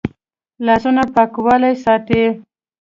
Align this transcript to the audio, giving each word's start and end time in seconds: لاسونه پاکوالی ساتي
لاسونه 0.65 1.03
پاکوالی 1.13 1.71
ساتي 1.83 2.21